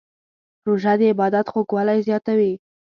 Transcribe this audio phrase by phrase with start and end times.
[0.65, 2.53] روژه د عبادت خوږوالی زیاتوي.